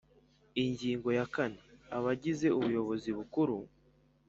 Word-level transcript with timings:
Ingingo 0.63 1.09
ya 1.17 1.25
kane 1.35 1.59
Abagize 1.97 2.47
Ubuyobozi 2.57 3.09
Bukuru 3.17 3.57